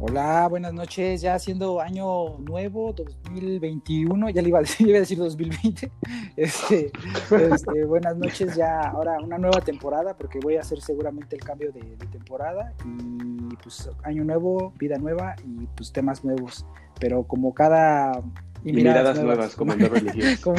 [0.00, 1.20] Hola, buenas noches.
[1.22, 5.90] Ya siendo año nuevo, 2021, ya le iba a decir, iba a decir 2020.
[6.36, 6.92] Este,
[7.32, 11.72] este, buenas noches, ya ahora una nueva temporada, porque voy a hacer seguramente el cambio
[11.72, 11.80] de,
[12.12, 12.74] temporada.
[12.84, 16.64] Y pues año nuevo, vida nueva y pues temas nuevos.
[17.00, 18.22] Pero como cada
[18.62, 20.40] y, miradas, nuevas, como en religiosos.
[20.40, 20.56] como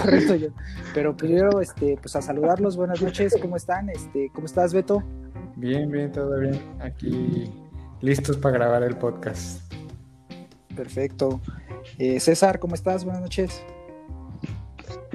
[0.00, 0.48] correcto yo.
[0.94, 3.88] Pero primero, este, pues a saludarlos, buenas noches, ¿cómo están?
[3.88, 5.00] Este, ¿Cómo estás, Beto?
[5.54, 6.60] Bien, bien, todo bien.
[6.80, 7.61] Aquí
[8.02, 9.72] listos para grabar el podcast.
[10.76, 11.40] Perfecto.
[11.98, 13.04] Eh, César, ¿cómo estás?
[13.04, 13.64] Buenas noches.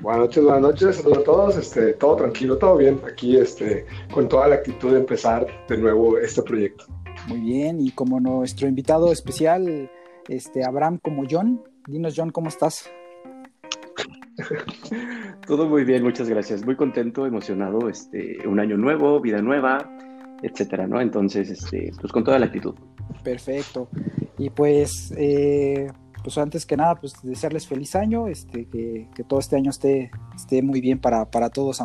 [0.02, 4.30] Buenas noches, buenas noches, saludos a todos, este, todo tranquilo, todo bien, aquí este, con
[4.30, 6.86] toda la actitud de empezar de nuevo este proyecto.
[7.28, 9.92] Muy bien, y como nuestro invitado especial,
[10.30, 12.90] este, Abraham como John, dinos John, ¿cómo estás?
[15.48, 16.64] Todo muy bien, muchas gracias.
[16.64, 19.90] Muy contento, emocionado, este, un año nuevo, vida nueva,
[20.42, 21.02] etcétera, ¿no?
[21.02, 22.76] Entonces, este, pues con toda la actitud.
[23.24, 23.90] Perfecto.
[24.38, 25.88] Y pues, eh,
[26.24, 30.62] pues antes que nada, pues desearles feliz año, este, que, todo este año esté, esté
[30.62, 31.82] muy bien para, para todos,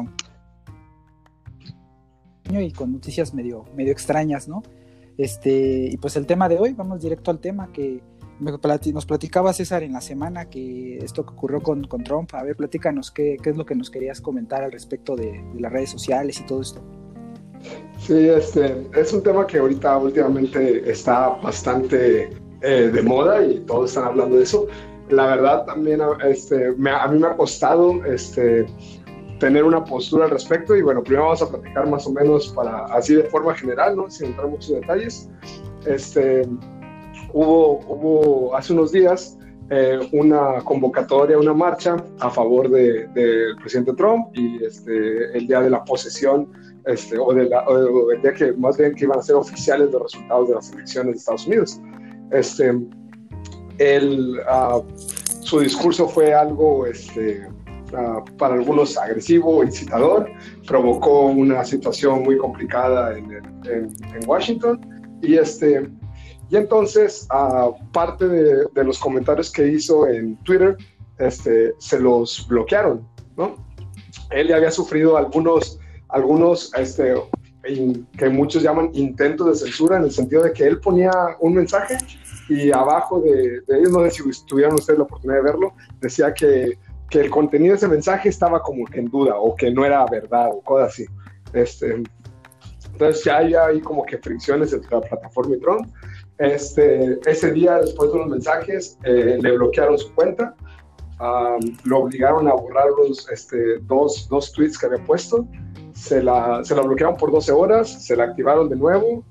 [2.50, 4.62] y con noticias medio, medio extrañas, ¿no?
[5.16, 8.02] Este, y pues el tema de hoy, vamos directo al tema que
[8.40, 12.34] nos platicaba César en la semana que esto que ocurrió con, con Trump.
[12.34, 15.72] A ver, platícanos qué, qué, es lo que nos querías comentar al respecto de las
[15.72, 16.82] redes sociales y todo esto.
[17.98, 23.90] Sí, este, es un tema que ahorita últimamente está bastante eh, de moda y todos
[23.90, 24.66] están hablando de eso.
[25.08, 28.66] La verdad también este, a mí me ha costado este,
[29.38, 32.86] tener una postura al respecto y bueno, primero vamos a platicar más o menos para
[32.86, 34.10] así de forma general, ¿no?
[34.10, 35.30] sin entrar en muchos detalles.
[35.86, 36.48] Este,
[37.32, 39.38] hubo, hubo hace unos días
[39.74, 45.60] eh, una convocatoria, una marcha a favor del de, presidente Trump y este, el día
[45.60, 46.52] de la posesión
[46.86, 47.64] este, o, de la,
[48.14, 51.14] el día que más bien que iban a ser oficiales los resultados de las elecciones
[51.14, 51.80] de Estados Unidos.
[52.30, 52.72] Este,
[53.78, 54.82] el, uh,
[55.42, 57.46] su discurso fue algo este,
[57.92, 60.28] uh, para algunos agresivo, o incitador,
[60.66, 64.80] provocó una situación muy complicada en, en, en Washington
[65.20, 65.88] y, este,
[66.50, 70.76] y entonces uh, parte de, de, los comentarios que hizo en Twitter
[71.18, 73.06] este, se los bloquearon,
[73.36, 73.54] ¿no?
[74.30, 75.78] Él ya había sufrido algunos
[76.12, 77.14] algunos este,
[77.62, 81.96] que muchos llaman intentos de censura, en el sentido de que él ponía un mensaje
[82.48, 86.34] y abajo de, de ellos, no sé si tuvieron ustedes la oportunidad de verlo, decía
[86.34, 86.76] que,
[87.08, 90.48] que, el contenido de ese mensaje estaba como en duda o que no era verdad
[90.52, 91.06] o cosas así.
[91.52, 92.02] Este,
[92.92, 95.88] entonces ya hay ahí como que fricciones entre la plataforma y Trump.
[96.38, 100.54] Este, ese día, después de los mensajes, eh, le bloquearon su cuenta,
[101.84, 105.46] lo obligaron a borrar los este, dos, dos tweets que había puesto
[105.94, 109.24] se la, se la bloquearon por 12 horas, se la activaron de nuevo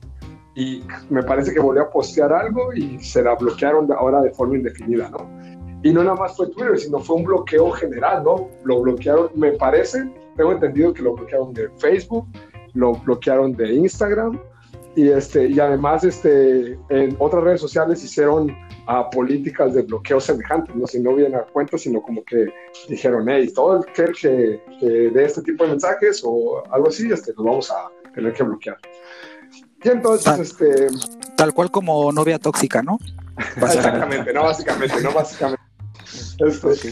[0.55, 4.57] y me parece que volvió a postear algo y se la bloquearon ahora de forma
[4.57, 5.29] indefinida, ¿no?
[5.83, 8.49] Y no nada más fue Twitter, sino fue un bloqueo general, ¿no?
[8.63, 12.27] Lo bloquearon, me parece, tengo entendido que lo bloquearon de Facebook,
[12.73, 14.39] lo bloquearon de Instagram
[14.95, 18.55] y, este, y además este, en otras redes sociales hicieron
[18.91, 20.85] a políticas de bloqueo semejantes, ¿no?
[20.85, 22.53] Si no vienen a cuenta, sino como que
[22.89, 27.31] dijeron, hey, todo el que, que, de este tipo de mensajes o algo así, este,
[27.37, 28.77] lo vamos a tener que bloquear.
[29.81, 30.87] Y entonces, tal, este...
[31.37, 32.99] Tal cual como novia tóxica, ¿no?
[33.55, 35.63] Exactamente, no básicamente, no básicamente.
[36.45, 36.91] Este,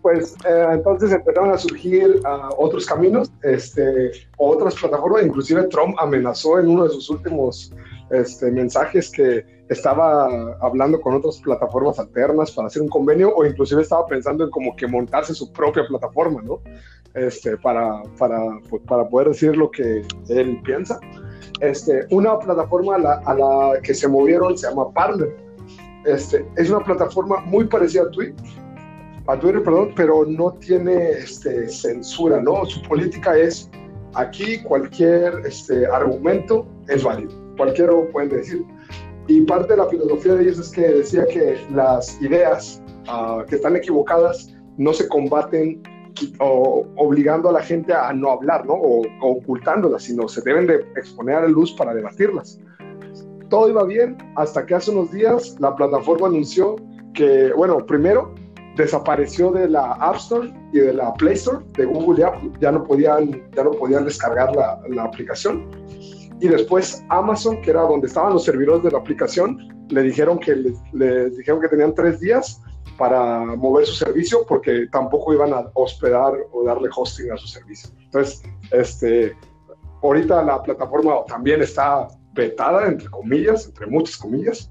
[0.00, 6.60] pues eh, entonces empezaron a surgir uh, otros caminos, este, otras plataformas, inclusive Trump amenazó
[6.60, 7.72] en uno de sus últimos
[8.10, 13.82] este, mensajes que estaba hablando con otras plataformas alternas para hacer un convenio o inclusive
[13.82, 16.60] estaba pensando en como que montarse su propia plataforma, ¿no?
[17.14, 20.98] Este, para, para, pues, para poder decir lo que él piensa.
[21.60, 25.36] Este, una plataforma a la, a la que se movieron se llama Parler.
[26.04, 28.44] Este, es una plataforma muy parecida a Twitter,
[29.28, 32.64] a Twitter, perdón, pero no tiene este, censura, ¿no?
[32.66, 33.70] Su política es
[34.14, 38.64] aquí cualquier este, argumento es válido, cualquiera pueden decir.
[39.30, 43.54] Y parte de la filosofía de ellos es que decía que las ideas uh, que
[43.54, 45.80] están equivocadas no se combaten
[46.40, 48.72] o, obligando a la gente a no hablar, ¿no?
[48.72, 52.58] O, o, ocultándolas, sino se deben de exponer a la luz para debatirlas.
[53.50, 56.74] Todo iba bien hasta que hace unos días la plataforma anunció
[57.14, 58.34] que, bueno, primero
[58.76, 62.50] desapareció de la App Store y de la Play Store de Google y Apple.
[62.60, 65.70] Ya no podían, ya no podían descargar la, la aplicación.
[66.40, 69.58] Y después Amazon, que era donde estaban los servidores de la aplicación,
[69.90, 70.56] le dijeron que,
[70.92, 72.62] le, dijeron que tenían tres días
[72.96, 77.90] para mover su servicio porque tampoco iban a hospedar o darle hosting a su servicio.
[77.98, 78.42] Entonces,
[78.72, 79.36] este,
[80.02, 84.70] ahorita la plataforma también está vetada, entre comillas, entre muchas comillas.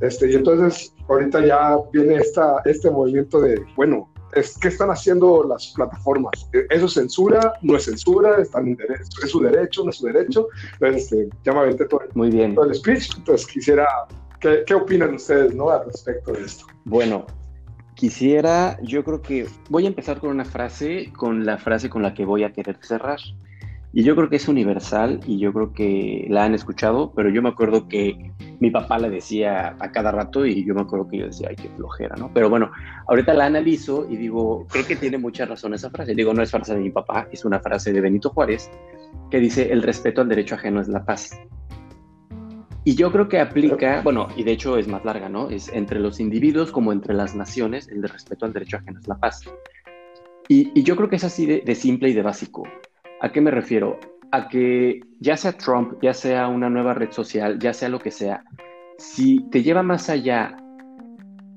[0.00, 5.44] Este, y entonces ahorita ya viene esta, este movimiento de, bueno, es, ¿qué están haciendo
[5.48, 6.48] las plataformas?
[6.70, 7.54] ¿Eso es censura?
[7.62, 8.40] ¿No es censura?
[8.40, 9.04] ¿Están en derecho?
[9.22, 9.84] ¿Es su derecho?
[9.84, 10.48] ¿No es su derecho?
[10.74, 12.54] Entonces, este, ya me aventé todo, Muy bien.
[12.54, 13.16] todo el speech.
[13.16, 13.86] Entonces, quisiera,
[14.40, 15.70] ¿qué, ¿qué, opinan ustedes ¿no?
[15.70, 16.66] al respecto de esto?
[16.84, 17.26] Bueno,
[17.94, 22.14] quisiera, yo creo que voy a empezar con una frase, con la frase con la
[22.14, 23.20] que voy a querer cerrar.
[23.92, 27.42] Y yo creo que es universal y yo creo que la han escuchado, pero yo
[27.42, 31.18] me acuerdo que mi papá la decía a cada rato y yo me acuerdo que
[31.18, 32.30] yo decía, ay, qué flojera, ¿no?
[32.32, 32.70] Pero bueno,
[33.08, 36.14] ahorita la analizo y digo, creo que tiene mucha razón esa frase.
[36.14, 38.70] Digo, no es frase de mi papá, es una frase de Benito Juárez
[39.28, 41.36] que dice, el respeto al derecho ajeno es la paz.
[42.84, 45.50] Y yo creo que aplica, bueno, y de hecho es más larga, ¿no?
[45.50, 49.08] Es entre los individuos como entre las naciones, el de respeto al derecho ajeno es
[49.08, 49.42] la paz.
[50.48, 52.62] Y, y yo creo que es así de, de simple y de básico.
[53.20, 53.98] ¿A qué me refiero?
[54.32, 58.10] A que ya sea Trump, ya sea una nueva red social, ya sea lo que
[58.10, 58.44] sea,
[58.98, 60.56] si te lleva más allá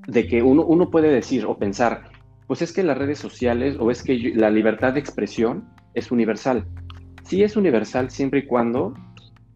[0.06, 2.04] de que uno, uno puede decir o pensar,
[2.46, 6.66] pues es que las redes sociales o es que la libertad de expresión es universal.
[7.22, 8.94] Sí es universal siempre y cuando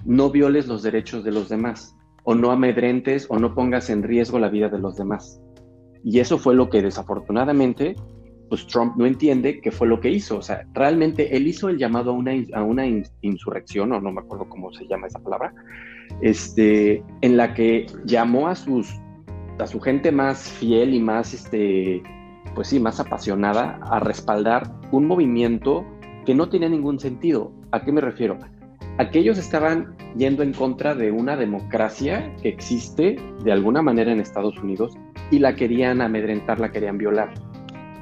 [0.04, 1.94] no violes los derechos de los demás
[2.25, 5.40] o no amedrentes o no pongas en riesgo la vida de los demás.
[6.04, 7.96] Y eso fue lo que desafortunadamente
[8.49, 10.39] pues Trump no entiende qué fue lo que hizo.
[10.39, 12.87] O sea, realmente él hizo el llamado a una, a una
[13.23, 15.55] insurrección, o no me acuerdo cómo se llama esa palabra,
[16.23, 18.89] este, en la que llamó a, sus,
[19.59, 22.03] a su gente más fiel y más, este,
[22.55, 25.85] pues sí, más apasionada a respaldar un movimiento
[26.25, 27.53] que no tenía ningún sentido.
[27.73, 28.39] ¿A qué me refiero?
[28.99, 34.59] Aquellos estaban yendo en contra de una democracia que existe de alguna manera en Estados
[34.59, 34.97] Unidos
[35.31, 37.33] y la querían amedrentar, la querían violar.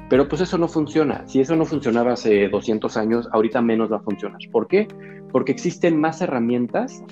[0.09, 1.27] Pero pues eso no funciona.
[1.27, 4.39] Si eso no funcionaba hace 200 años, ahorita menos va a funcionar.
[4.51, 4.87] ¿Por qué?
[5.31, 7.03] Porque existen más herramientas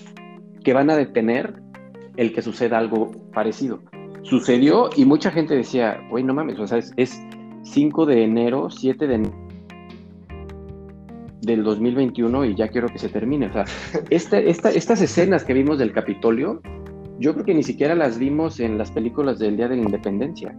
[0.64, 1.62] que van a detener
[2.18, 3.82] el que suceda algo parecido.
[4.24, 7.22] Sucedió y mucha gente decía, güey, no mames, o sea, es, es
[7.64, 9.46] 5 de enero, 7 de enero
[11.46, 13.48] del 2021 y ya quiero que se termine.
[13.48, 13.66] O sea,
[14.10, 16.62] esta, esta, estas escenas que vimos del Capitolio,
[17.20, 20.58] yo creo que ni siquiera las vimos en las películas del Día de la Independencia.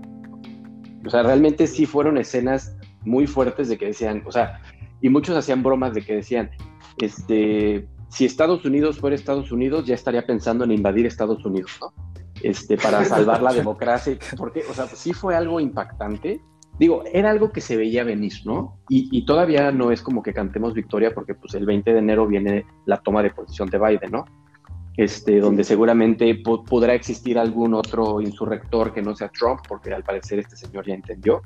[1.07, 4.61] O sea, realmente sí fueron escenas muy fuertes de que decían, o sea,
[5.01, 6.51] y muchos hacían bromas de que decían,
[6.99, 11.93] este, si Estados Unidos fuera Estados Unidos, ya estaría pensando en invadir Estados Unidos, ¿no?
[12.43, 16.41] Este, para salvar la democracia, porque, o sea, sí fue algo impactante.
[16.79, 18.79] Digo, era algo que se veía venir, ¿no?
[18.91, 22.27] Y, y, todavía no es como que cantemos victoria porque pues el 20 de enero
[22.27, 24.27] viene la toma de posición de Biden, ¿no?
[24.97, 30.39] Este, donde seguramente podrá existir algún otro insurrector que no sea Trump, porque al parecer
[30.39, 31.43] este señor ya entendió.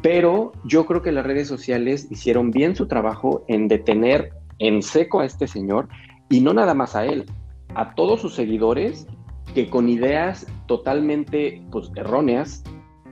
[0.00, 5.20] Pero yo creo que las redes sociales hicieron bien su trabajo en detener en seco
[5.20, 5.88] a este señor
[6.30, 7.26] y no nada más a él,
[7.74, 9.06] a todos sus seguidores
[9.54, 12.62] que con ideas totalmente pues, erróneas,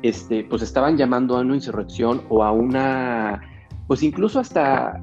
[0.02, 3.40] este, pues estaban llamando a una insurrección o a una,
[3.87, 5.00] pues incluso hasta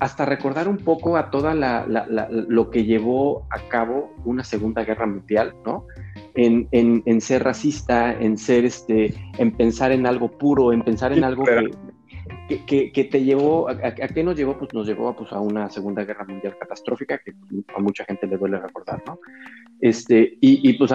[0.00, 4.44] hasta recordar un poco a toda la, la, la, lo que llevó a cabo una
[4.44, 5.86] Segunda Guerra Mundial, ¿no?
[6.34, 11.12] En, en, en, ser racista, en ser, este, en pensar en algo puro, en pensar
[11.12, 11.44] en algo
[12.48, 14.58] que, que, que, te llevó, a, a, qué nos llevó?
[14.58, 17.32] Pues nos llevó pues, a una Segunda Guerra Mundial catastrófica que
[17.74, 19.18] a mucha gente le duele recordar, ¿no?
[19.80, 20.90] Este, y, y pues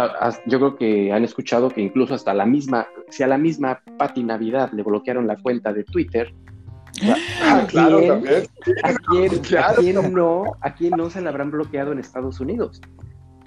[0.46, 4.24] yo creo que han escuchado que incluso hasta la misma, si a la misma Pati
[4.24, 6.34] Navidad le bloquearon la cuenta de Twitter,
[7.42, 8.44] Ah, claro, también.
[8.84, 9.72] ¿a quién, claro.
[9.72, 12.82] ¿a quién, no, ¿A quién no se la habrán bloqueado en Estados Unidos?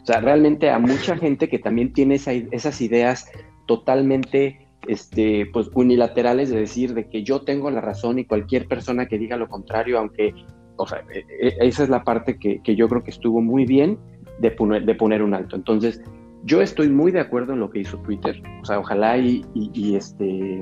[0.03, 3.31] O sea, realmente a mucha gente que también tiene esa, esas ideas
[3.67, 9.07] totalmente este, pues, unilaterales de decir de que yo tengo la razón y cualquier persona
[9.07, 10.35] que diga lo contrario, aunque,
[10.77, 13.65] o sea, e, e, esa es la parte que, que yo creo que estuvo muy
[13.65, 13.99] bien
[14.41, 15.57] de poner, de poner un alto.
[15.57, 16.03] Entonces,
[16.45, 18.43] yo estoy muy de acuerdo en lo que hizo Twitter.
[18.61, 20.59] O sea, ojalá y, y, y este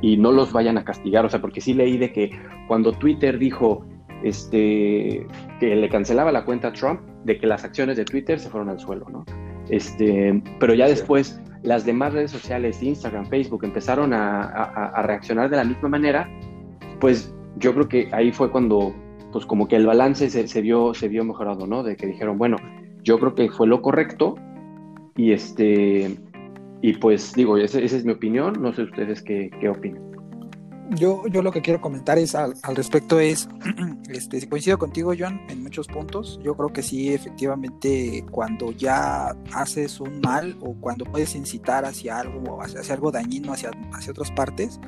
[0.00, 2.30] y no los vayan a castigar, o sea, porque sí leí de que
[2.68, 3.84] cuando Twitter dijo
[4.22, 5.26] este,
[5.60, 8.68] que le cancelaba la cuenta a Trump, de que las acciones de Twitter se fueron
[8.68, 9.24] al suelo, ¿no?
[9.68, 15.50] Este, pero ya después las demás redes sociales, Instagram, Facebook, empezaron a, a, a, reaccionar
[15.50, 16.28] de la misma manera,
[17.00, 18.94] pues yo creo que ahí fue cuando,
[19.32, 21.82] pues como que el balance se, se, vio, se vio mejorado, ¿no?
[21.82, 22.56] De que dijeron, bueno,
[23.02, 24.36] yo creo que fue lo correcto
[25.16, 26.14] y este
[26.86, 30.00] y pues digo, esa, es mi opinión, no sé ustedes qué, qué opinan.
[30.90, 33.48] Yo, yo lo que quiero comentar es al, al respecto es,
[34.08, 36.38] este, coincido contigo, John, en muchos puntos.
[36.44, 42.20] Yo creo que sí, efectivamente, cuando ya haces un mal o cuando puedes incitar hacia
[42.20, 44.78] algo, hacia, hacia algo dañino hacia, hacia otras partes,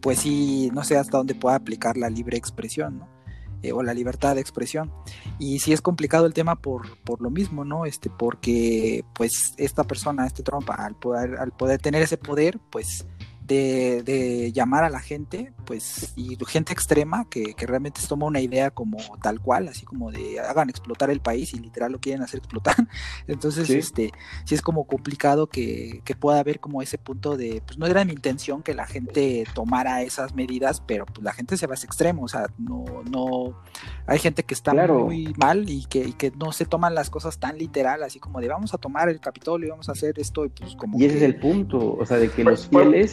[0.00, 3.21] pues sí, no sé hasta dónde pueda aplicar la libre expresión, ¿no?
[3.62, 4.92] Eh, o la libertad de expresión.
[5.38, 7.86] Y sí es complicado el tema por, por lo mismo, ¿no?
[7.86, 13.06] Este, porque pues esta persona, este Trump, al poder, al poder tener ese poder, pues
[13.52, 18.98] de, llamar a la gente, pues, y gente extrema que, realmente toma una idea como
[19.22, 22.76] tal cual, así como de hagan explotar el país y literal lo quieren hacer explotar.
[23.26, 23.74] Entonces, sí.
[23.74, 24.12] este,
[24.44, 28.12] sí es como complicado que, pueda haber como ese punto de, pues no era mi
[28.12, 31.86] intención que la gente tomara esas medidas, pero pues la gente se va a ese
[31.86, 33.58] extremo, o sea, no, no,
[34.06, 37.56] hay gente que está muy mal y que, que no se toman las cosas tan
[37.56, 40.50] literal, así como de vamos a tomar el Capitolio y vamos a hacer esto, y
[40.50, 40.98] pues como...
[40.98, 43.12] Y ese es el punto, o sea, de que los fieles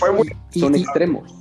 [0.51, 1.39] son extremos.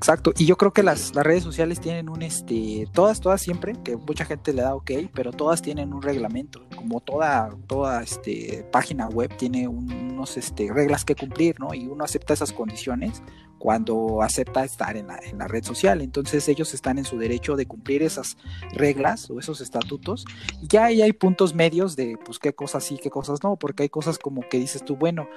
[0.00, 3.74] Exacto, y yo creo que las, las, redes sociales tienen un, este, todas, todas siempre,
[3.84, 8.66] que mucha gente le da ok, pero todas tienen un reglamento, como toda, toda este,
[8.72, 11.74] página web tiene unos este, reglas que cumplir, ¿no?
[11.74, 13.22] Y uno acepta esas condiciones
[13.58, 17.56] cuando acepta estar en la, en la red social, entonces ellos están en su derecho
[17.56, 18.38] de cumplir esas
[18.72, 20.24] reglas o esos estatutos,
[20.62, 23.82] y ya ahí hay puntos medios de, pues, qué cosas sí, qué cosas no, porque
[23.82, 25.28] hay cosas como que dices tú, bueno,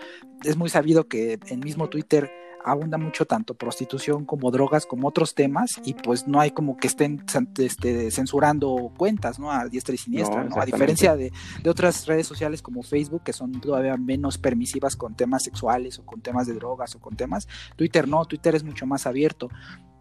[0.45, 2.31] es muy sabido que en mismo Twitter
[2.65, 6.87] abunda mucho tanto prostitución como drogas como otros temas y pues no hay como que
[6.87, 7.23] estén
[7.57, 9.51] este, censurando cuentas, ¿no?
[9.51, 13.59] A diestra y siniestra, A diferencia de, de, otras redes sociales como Facebook que son
[13.59, 18.07] todavía menos permisivas con temas sexuales o con temas de drogas o con temas, Twitter
[18.07, 19.49] no, Twitter es mucho más abierto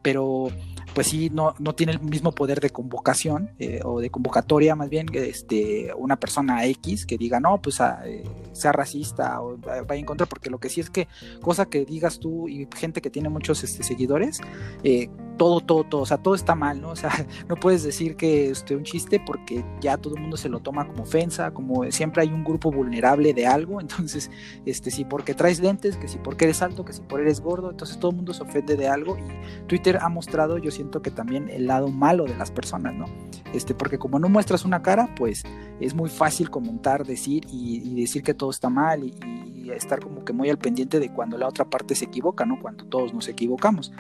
[0.02, 0.48] pero
[0.94, 4.90] pues sí, no, no tiene el mismo poder de convocación eh, o de convocatoria más
[4.90, 9.94] bien este, una persona X que diga, no, pues ah, eh, sea racista o vaya
[9.94, 11.08] en contra, porque lo que sí es que
[11.40, 14.40] cosa que digas tú y gente que tiene muchos este, seguidores,
[14.84, 16.90] eh, todo, todo, todo, o sea, todo está mal, ¿no?
[16.90, 17.10] O sea,
[17.48, 20.60] no puedes decir que es este, un chiste porque ya todo el mundo se lo
[20.60, 24.30] toma como ofensa, como siempre hay un grupo vulnerable de algo, entonces,
[24.66, 27.70] este, si porque traes lentes, que si porque eres alto, que si por eres gordo,
[27.70, 31.10] entonces todo el mundo se ofende de algo y Twitter ha mostrado, yo siento que
[31.10, 33.06] también el lado malo de las personas, ¿no?
[33.52, 35.42] Este, porque como no muestras una cara, pues
[35.80, 40.32] es muy fácil comentar, decir y, decir que todo está mal y, estar como que
[40.32, 42.60] muy al pendiente de cuando la otra parte se equivoca, ¿no?
[42.60, 43.92] Cuando todos nos equivocamos.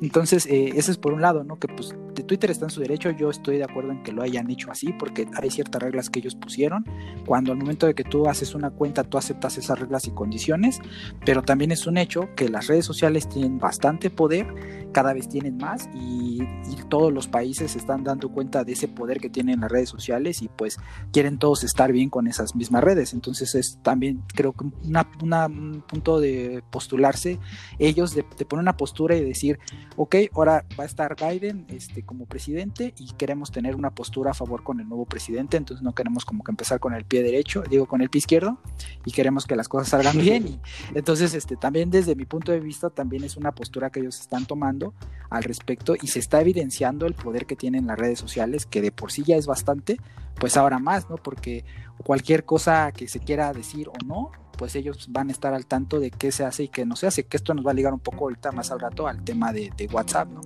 [0.00, 1.58] Entonces, eh, ese es por un lado, ¿no?
[1.58, 4.22] Que pues de Twitter está en su derecho, yo estoy de acuerdo en que lo
[4.22, 6.84] hayan hecho así, porque hay ciertas reglas que ellos pusieron.
[7.26, 10.80] Cuando al momento de que tú haces una cuenta, tú aceptas esas reglas y condiciones,
[11.24, 14.46] pero también es un hecho que las redes sociales tienen bastante poder,
[14.92, 16.42] cada vez tienen más y,
[16.88, 20.42] todos los países se están dando cuenta de ese poder que tienen las redes sociales
[20.42, 20.78] y pues
[21.12, 23.14] quieren todos estar bien con esas mismas redes.
[23.14, 27.40] Entonces es también creo que un punto de postularse
[27.78, 29.58] ellos, de, poner una postura y decir,
[29.96, 34.34] ok, ahora va a estar Biden este, como presidente y queremos tener una postura a
[34.34, 37.62] favor con el nuevo presidente, entonces no queremos como que empezar con el pie derecho,
[37.68, 38.58] digo con el pie izquierdo
[39.04, 40.34] y queremos que las cosas salgan bien.
[40.44, 40.60] Y,
[40.94, 44.44] entonces este, también desde mi punto de vista también es una postura que ellos están
[44.46, 44.94] tomando
[45.30, 48.92] al respecto y se está evidenciando el poder que tienen las redes sociales, que de
[48.92, 49.98] por sí ya es bastante,
[50.38, 51.16] pues ahora más, ¿no?
[51.16, 51.64] Porque
[52.02, 56.00] cualquier cosa que se quiera decir o no, pues ellos van a estar al tanto
[56.00, 57.92] de qué se hace y qué no se hace, que esto nos va a ligar
[57.92, 60.40] un poco ahorita más al rato al tema de, WhatsApp, ¿no?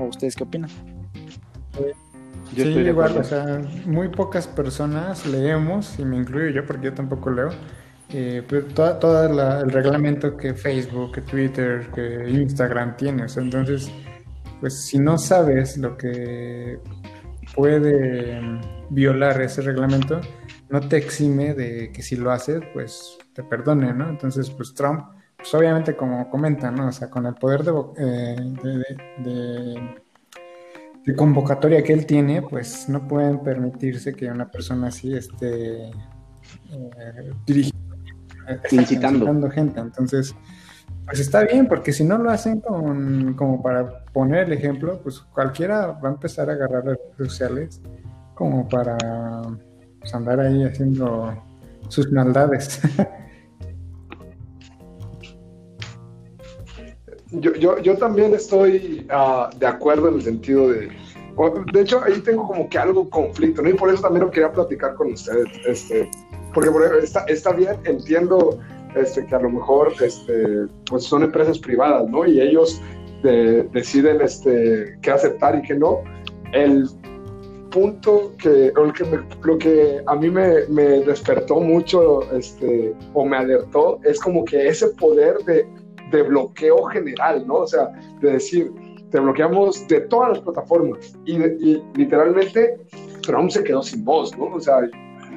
[0.00, 0.70] ¿O ustedes qué opinan?
[2.54, 6.94] Yo sí, igual, o sea, muy pocas personas leemos, y me incluyo yo porque yo
[6.94, 7.50] tampoco leo,
[8.12, 8.64] eh, pero
[8.98, 13.90] todo, el reglamento que Facebook, que Twitter, que Instagram tiene, o sea, entonces,
[14.60, 16.80] pues si no sabes lo que
[17.54, 18.40] puede
[18.90, 20.20] violar ese reglamento,
[20.70, 24.08] no te exime de que si lo haces, pues te perdone, ¿no?
[24.08, 25.04] Entonces, pues Trump,
[25.40, 26.88] pues obviamente como comenta, ¿no?
[26.88, 28.36] O sea, con el poder de, eh,
[31.04, 35.92] de, convocatoria que él tiene, pues no pueden permitirse que una persona así esté eh,
[37.46, 37.96] dirigiendo,
[38.70, 39.50] incitando.
[39.50, 39.80] gente.
[39.80, 40.36] Entonces,
[41.06, 45.20] pues está bien, porque si no lo hacen con, como para poner el ejemplo, pues
[45.20, 47.80] cualquiera va a empezar a agarrar redes sociales
[48.34, 48.96] como para
[49.98, 51.34] pues, andar ahí haciendo
[51.88, 52.80] sus maldades.
[57.32, 60.90] Yo, yo, yo también estoy uh, de acuerdo en el sentido de,
[61.72, 63.70] de hecho ahí tengo como que algo conflicto, ¿no?
[63.70, 66.10] Y por eso también lo quería platicar con ustedes, este,
[66.52, 68.58] porque por está, está bien, entiendo
[68.94, 72.26] este, que a lo mejor este, pues son empresas privadas, ¿no?
[72.26, 72.80] Y ellos
[73.22, 76.02] deciden este, qué aceptar y qué no.
[76.52, 76.88] El
[77.70, 79.04] punto que, lo que,
[79.42, 84.66] lo que a mí me, me, despertó mucho este, o me alertó es como que
[84.66, 85.66] ese poder de,
[86.10, 87.54] de bloqueo general, ¿no?
[87.56, 87.88] O sea,
[88.20, 88.72] de decir,
[89.10, 92.78] te bloqueamos de todas las plataformas y, y literalmente
[93.22, 94.46] Trump se quedó sin voz, ¿no?
[94.54, 94.80] O sea,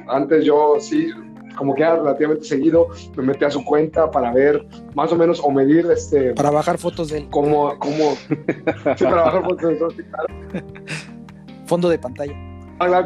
[0.08, 1.10] antes yo sí
[1.56, 5.50] como que relativamente seguido me metí a su cuenta para ver más o menos o
[5.52, 8.16] medir este para bajar fotos de él como como
[8.96, 10.64] sí, para bajar fotos de él
[11.66, 12.34] fondo de pantalla.
[12.80, 13.04] Ah,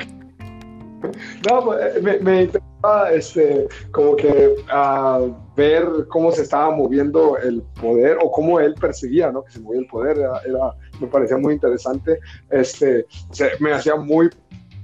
[1.48, 5.20] no, pues, me, me interesaba este, como que a
[5.58, 9.42] ver cómo se estaba moviendo el poder o cómo él percibía ¿no?
[9.42, 10.18] que se movía el poder.
[10.18, 12.20] Era, me parecía muy interesante.
[12.48, 13.04] Este,
[13.58, 14.30] me hacía muy,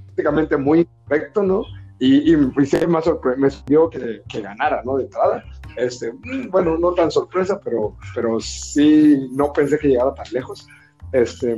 [0.06, 1.62] prácticamente muy perfecto, ¿no?
[2.00, 2.52] Y, más
[2.88, 4.96] me sorprendió que, ganara, ¿no?
[4.96, 5.44] De entrada.
[5.76, 6.12] Este,
[6.50, 10.66] bueno, no tan sorpresa, pero, pero sí, no pensé que llegara tan lejos.
[11.12, 11.56] Este,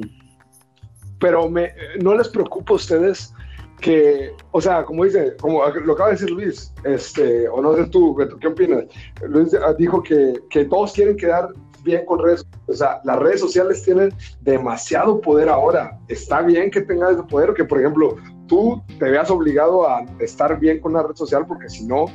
[1.18, 3.32] pero me, no les preocupa a ustedes
[3.80, 7.86] que, o sea, como dice, como lo acaba de decir Luis, este, o no sé
[7.86, 8.84] tú, ¿qué opinas?
[9.28, 11.48] Luis dijo que, que todos quieren quedar
[11.86, 15.98] bien con redes, o sea, las redes sociales tienen demasiado poder ahora.
[16.08, 18.16] Está bien que tengas ese poder, que por ejemplo,
[18.46, 22.06] tú te veas obligado a estar bien con una red social porque si no,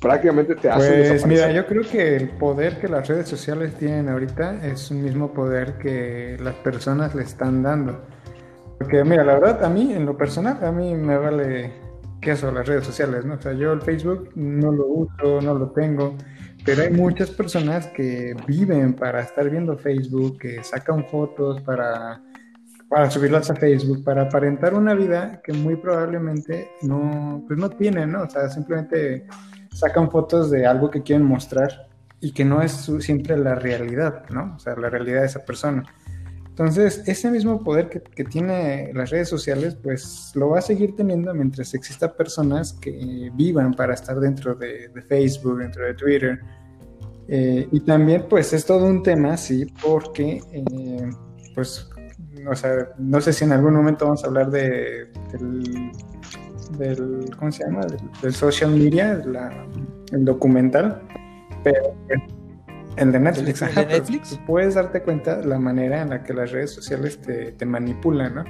[0.00, 4.08] prácticamente te hace Pues mira, yo creo que el poder que las redes sociales tienen
[4.08, 8.00] ahorita es un mismo poder que las personas le están dando.
[8.80, 11.70] Porque mira, la verdad, a mí, en lo personal, a mí me vale
[12.18, 13.34] queso las redes sociales, ¿no?
[13.34, 16.16] O sea, yo el Facebook no lo uso, no lo tengo,
[16.64, 22.22] pero hay muchas personas que viven para estar viendo Facebook, que sacan fotos para,
[22.88, 28.12] para subirlas a Facebook, para aparentar una vida que muy probablemente no, pues no tienen,
[28.12, 28.22] ¿no?
[28.22, 29.26] O sea, simplemente
[29.74, 31.86] sacan fotos de algo que quieren mostrar
[32.18, 34.54] y que no es siempre la realidad, ¿no?
[34.56, 35.82] O sea, la realidad de esa persona.
[36.60, 40.94] Entonces, ese mismo poder que, que, tiene las redes sociales, pues lo va a seguir
[40.94, 46.38] teniendo mientras exista personas que vivan para estar dentro de, de Facebook, dentro de Twitter.
[47.28, 51.10] Eh, y también, pues es todo un tema, sí, porque, eh,
[51.54, 51.88] pues,
[52.46, 55.92] o sea, no sé si en algún momento vamos a hablar de, del,
[56.76, 57.86] del ¿cómo se llama?
[57.86, 59.66] Del, del social media, la,
[60.12, 61.00] el documental,
[61.64, 61.94] pero
[63.00, 64.40] el de Netflix, ¿El de Netflix?
[64.46, 68.44] puedes darte cuenta la manera en la que las redes sociales te, te manipulan, ¿no?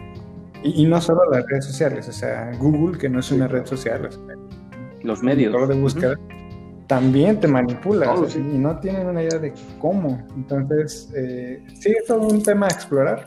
[0.63, 3.65] Y, y, no solo las redes sociales, o sea, Google, que no es una red
[3.65, 4.37] social, o sea,
[5.03, 6.87] los medios de búsqueda, uh -huh.
[6.87, 8.51] también te manipula oh, o sea, sí.
[8.55, 10.27] y no tienen una idea de cómo.
[10.37, 13.25] Entonces, eh, sí, es todo un tema a explorar,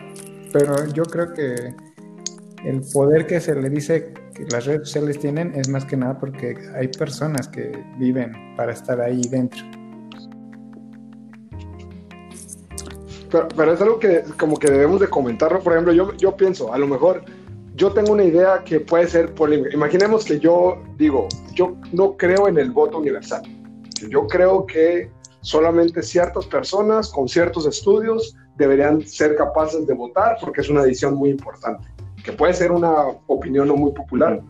[0.52, 1.74] pero yo creo que
[2.66, 6.20] el poder que se le dice que las redes sociales tienen es más que nada
[6.20, 9.64] porque hay personas que viven para estar ahí dentro.
[13.34, 15.60] Pero, pero, es algo que como que debemos de comentarlo.
[15.60, 17.24] Por ejemplo, yo, yo pienso, a lo mejor
[17.74, 19.74] yo tengo una idea que puede ser polémica.
[19.74, 23.42] Imaginemos que yo digo, yo no creo en el voto universal.
[24.08, 25.10] Yo creo que
[25.42, 31.16] solamente ciertas personas con ciertos estudios deberían ser capaces de votar porque es una decisión
[31.16, 31.88] muy importante,
[32.24, 34.42] que puede ser una opinión no muy popular.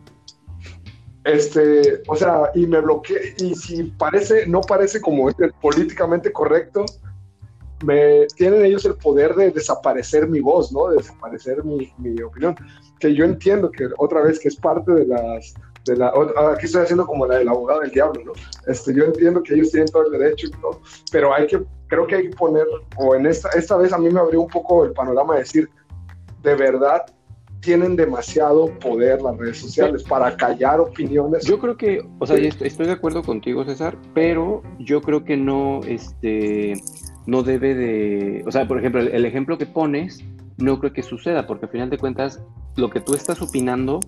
[1.23, 5.29] Este, o sea, y me bloqueé, y si parece, no parece como
[5.61, 6.83] políticamente correcto,
[7.83, 10.89] me, tienen ellos el poder de desaparecer mi voz, ¿no?
[10.89, 12.55] De desaparecer mi, mi, opinión.
[12.99, 15.53] Que yo entiendo que otra vez que es parte de las...
[15.85, 16.13] De la,
[16.55, 18.31] aquí estoy haciendo como la del abogado del diablo, ¿no?
[18.67, 20.79] Este, yo entiendo que ellos tienen todo el derecho y todo,
[21.11, 22.65] pero hay que, creo que hay que poner,
[22.97, 25.69] o en esta, esta vez a mí me abrió un poco el panorama de decir,
[26.41, 27.05] de verdad
[27.63, 31.45] tienen demasiado poder las redes sociales para callar opiniones.
[31.45, 35.79] Yo creo que, o sea, estoy de acuerdo contigo, César, pero yo creo que no,
[35.87, 36.73] este,
[37.25, 40.23] no debe de, o sea, por ejemplo, el, ejemplo que pones,
[40.57, 42.41] no creo que suceda, porque al final de cuentas,
[42.75, 43.99] lo que tú estás opinando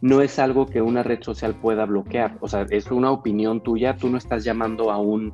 [0.00, 3.96] no es algo que una red social pueda bloquear, o sea, es una opinión tuya,
[3.96, 5.32] tú no estás llamando a un,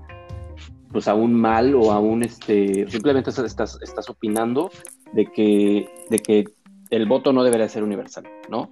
[0.92, 4.70] pues a un mal o a un, este, simplemente estás, estás opinando
[5.12, 6.44] de que, de que
[6.90, 8.70] el voto no debería ser universal, ¿no?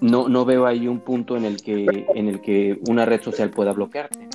[0.00, 3.50] No, no veo ahí un punto en el que, en el que una red social
[3.50, 4.28] pueda bloquearte.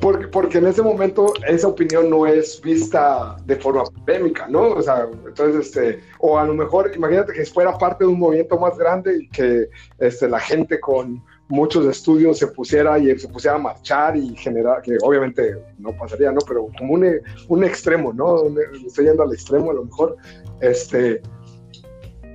[0.00, 4.70] Porque, porque, en ese momento esa opinión no es vista de forma polémica, ¿no?
[4.70, 8.58] O sea, entonces, este, o a lo mejor, imagínate que fuera parte de un movimiento
[8.58, 13.56] más grande y que este, la gente con muchos estudios se pusiera y se pusiera
[13.56, 16.40] a marchar y generar, que obviamente no pasaría, ¿no?
[16.46, 18.42] Pero como un, un extremo, ¿no?
[18.84, 20.16] Estoy yendo al extremo a lo mejor,
[20.60, 21.22] este,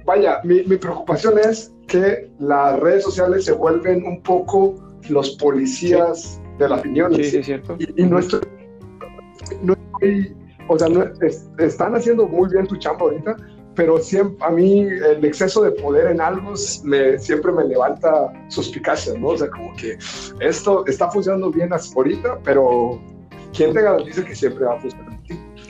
[0.06, 4.76] vaya, mi, mi preocupación es que las redes sociales se vuelven un poco
[5.10, 6.40] los policías.
[6.58, 7.18] De las opiniones.
[7.18, 7.76] Sí, sí, es cierto.
[7.80, 8.42] Y, y no, estoy,
[9.62, 10.36] no estoy,
[10.68, 13.36] o sea, no, es, están haciendo muy bien su chamba ahorita,
[13.76, 19.18] pero siempre, a mí el exceso de poder en algo me, siempre me levanta suspicacia,
[19.18, 19.30] ¿no?
[19.30, 19.98] O sea, como que
[20.40, 23.02] esto está funcionando bien ahorita, pero
[23.56, 25.20] ¿quién te garantiza que siempre va a funcionar?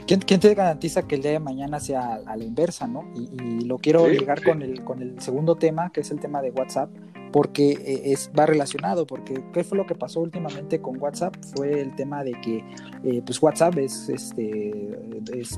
[0.06, 3.06] ¿Quién, ¿Quién, te garantiza que el día de mañana sea a la inversa, no?
[3.14, 4.44] Y, y lo quiero sí, ligar sí.
[4.44, 6.90] Con, el, con el segundo tema, que es el tema de WhatsApp,
[7.34, 11.34] porque eh, es, va relacionado, porque ¿qué fue lo que pasó últimamente con WhatsApp?
[11.56, 12.64] Fue el tema de que
[13.02, 14.72] eh, pues WhatsApp es, este,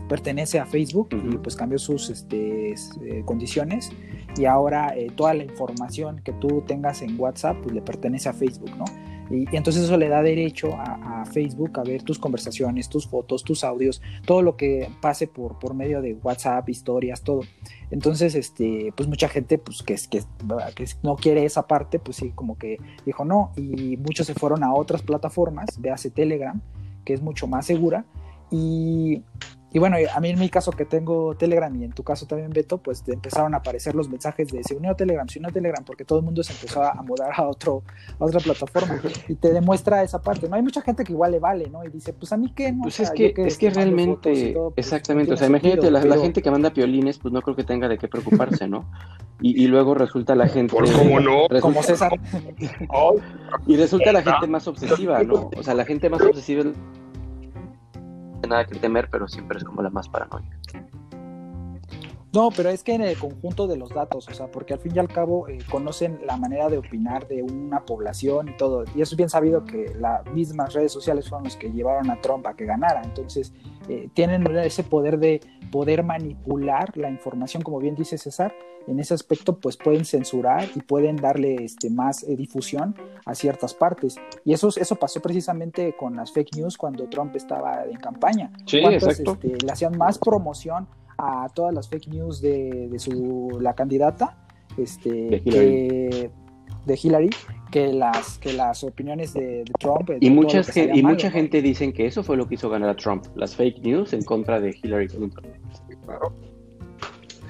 [0.09, 3.91] pertenece a Facebook y pues cambió sus este, eh, condiciones
[4.39, 8.71] y ahora toda la información que tú tengas en WhatsApp pues, le pertenece a Facebook,
[8.79, 8.87] ¿no?
[9.31, 13.65] Y, entonces eso le da derecho a, Facebook a ver tus conversaciones, tus fotos, tus
[13.65, 17.41] audios, todo lo que pase por, por medio de WhatsApp, historias, todo.
[17.91, 20.23] Entonces, este, pues mucha gente pues que, que,
[20.75, 24.63] que no quiere esa parte, pues sí, como que dijo no, y muchos se fueron
[24.63, 26.61] a otras plataformas, véase Telegram,
[27.05, 28.05] que es mucho más segura,
[28.51, 29.23] y,
[29.77, 32.49] y bueno, a mí en mi caso que tengo Telegram y en tu caso también
[32.49, 35.85] Beto, pues te empezaron a aparecer los mensajes de se unió Telegram, se unió Telegram,
[35.85, 37.83] porque todo el mundo se empezó a mudar a, otro,
[38.19, 40.49] a otra plataforma y te demuestra esa parte.
[40.49, 41.85] No hay mucha gente que igual le vale, ¿no?
[41.85, 42.85] Y dice, pues a mí qué, ¿no?
[42.85, 46.71] Pues es, que, es que realmente, pues, exactamente, o sea, imagínate, la, gente que manda
[46.71, 48.87] piolines, pues no creo que tenga de qué preocuparse, ¿no?
[49.43, 50.73] Y, luego resulta la gente...
[50.73, 51.49] Por cómo no.
[51.61, 52.19] como César.
[53.67, 55.51] y resulta la gente más obsesiva, ¿no?
[55.55, 56.65] O sea, la gente más obsesiva
[58.47, 60.59] nada que temer, pero siempre es como la más paranoica.
[62.37, 64.93] No, pero es que en el conjunto de los datos, o sea, porque al fin
[64.95, 68.85] y al cabo eh, conocen la manera de opinar de una población y todo.
[68.95, 72.21] Y eso es bien sabido que las mismas redes sociales fueron los que llevaron a
[72.21, 73.01] Trump a que ganara.
[73.03, 73.55] Entonces,
[73.89, 75.41] eh, tienen ese poder de
[75.73, 78.55] poder manipular la información, como bien dice César,
[78.87, 82.95] en ese aspecto pues pueden censurar y pueden darle este, más eh, difusión
[83.25, 84.17] a ciertas partes.
[84.45, 88.53] Y eso, eso pasó precisamente con las fake news cuando Trump estaba en campaña.
[88.67, 89.39] Sí, exacto.
[89.43, 90.87] Este, le hacían más promoción
[91.19, 94.37] a todas las fake news de, de su, la candidata
[94.77, 96.11] este, de Hillary.
[96.11, 96.31] Que,
[96.85, 97.31] de Hillary
[97.71, 102.23] que las que las opiniones de, Trump y muchas y mucha gente dicen que eso
[102.23, 105.45] fue lo que hizo ganar a Trump las fake news en contra de Hillary Clinton
[106.05, 106.33] claro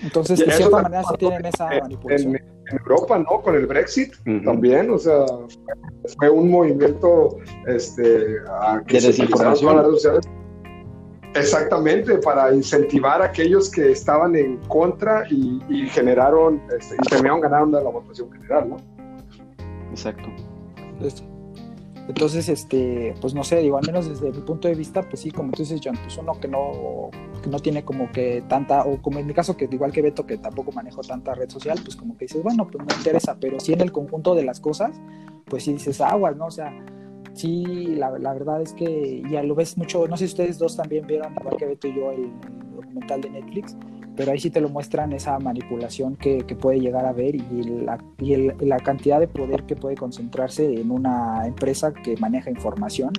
[0.02, 2.37] entonces, de cierta manera sí tienen esa manipulación.
[2.37, 3.40] En, Europa, ¿no?
[3.42, 4.12] Con el Brexit
[4.44, 5.24] también, o sea,
[6.18, 9.76] fue un movimiento este, a que se desinformación.
[9.76, 10.29] Las redes sociales.
[11.34, 17.80] Exactamente, para incentivar a aquellos que estaban en contra y, generaron, este, y terminaron ganando
[17.80, 18.76] la votación general, ¿no?
[19.90, 20.28] Exacto.
[22.08, 25.30] Entonces, este, pues no sé, digo, al menos desde mi punto de vista, pues sí,
[25.30, 27.10] como tú dices, John, pues uno que no,
[27.42, 30.24] que no tiene como que tanta, o como en mi caso, que igual que Beto,
[30.24, 33.58] que tampoco manejo tanta red social, pues como que dices, bueno, pues me interesa, pero
[33.58, 35.00] sí en el conjunto de las cosas,
[35.46, 36.46] pues sí dices aguas, ¿no?
[36.46, 36.72] O sea,
[37.37, 40.77] sí, la, la verdad es que ya lo ves mucho, no sé si ustedes dos
[40.77, 42.31] también vieron, igual que Beto y yo, el
[42.75, 43.77] documental de Netflix,
[44.16, 47.42] pero ahí sí te lo muestran esa manipulación que, puede llegar a ver y,
[47.85, 47.99] la,
[48.61, 53.12] la, cantidad de poder que puede concentrarse en una empresa que maneja información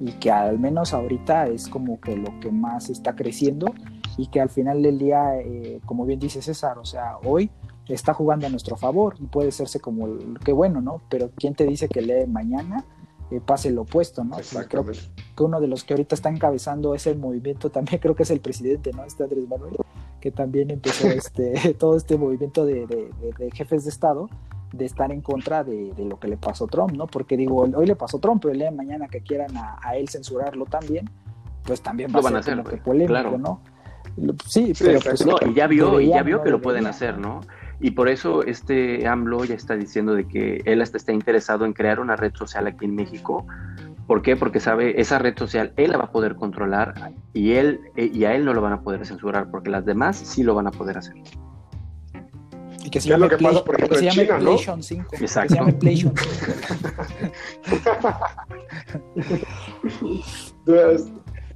[0.00, 3.74] y que al menos ahorita es como que lo que más está creciendo
[4.16, 7.50] y que al final del día, eh, como bien dice César, o sea, hoy
[7.88, 10.08] está jugando a nuestro favor y puede serse como
[10.44, 11.00] que bueno, ¿no?
[11.08, 12.84] Pero ¿quién te dice que lee mañana?
[13.30, 14.38] Eh, pase lo opuesto, ¿no?
[14.68, 18.30] Creo que uno de los que ahorita está encabezando ese movimiento también creo que es
[18.30, 19.04] el presidente, ¿no?
[19.04, 19.76] Este Andrés Manuel,
[20.20, 23.10] que también empezó este, todo este movimiento de,
[23.52, 24.28] jefes de Estado
[24.72, 27.06] de estar en contra de, lo que le pasó a Trump, ¿no?
[27.06, 29.96] Porque digo, hoy le pasó a Trump, pero el día de mañana que quieran a,
[29.96, 31.08] él censurarlo también,
[31.64, 33.60] pues también va a ser como polémico, ¿no?
[34.46, 37.40] Sí, pero pues, no, y ya vio, y ya vio que lo pueden hacer, ¿no?
[37.80, 41.72] Y por eso este AMLO ya está diciendo de que él hasta está interesado en
[41.72, 43.46] crear una red social aquí en México.
[44.06, 44.36] ¿Por qué?
[44.36, 48.24] Porque sabe, esa red social él la va a poder controlar y, él, eh, y
[48.24, 50.70] a él no lo van a poder censurar, porque las demás sí lo van a
[50.70, 51.14] poder hacer.
[52.84, 55.08] Y que se llame, PlayStation 5.
[55.20, 55.20] Exacto.
[55.20, 56.14] Que se llame PlayStation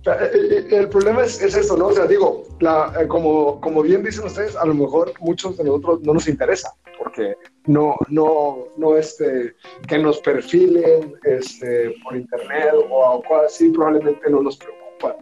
[0.05, 0.11] 5.
[0.11, 1.89] Eh, eh, el problema es, es esto, ¿no?
[1.89, 5.65] O sea, digo, la, eh, como, como bien dicen ustedes, a lo mejor muchos de
[5.65, 7.37] nosotros no nos interesa, porque
[7.67, 9.55] no, no, no, este,
[9.87, 15.17] que nos perfilen este, por internet o algo así, probablemente no nos preocupa.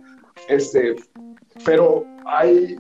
[0.49, 0.97] Este,
[1.65, 2.77] pero hay,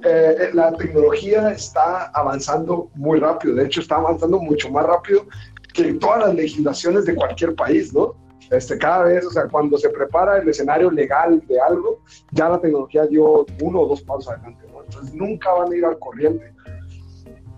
[0.54, 5.26] la tecnología está avanzando muy rápido, de hecho está avanzando mucho más rápido
[5.74, 8.14] que todas las legislaciones de cualquier país, ¿no?
[8.50, 12.00] Este, cada vez, o sea, cuando se prepara el escenario legal de algo,
[12.32, 14.66] ya la tecnología dio uno o dos pasos adelante.
[14.66, 16.52] Entonces nunca van a ir al corriente.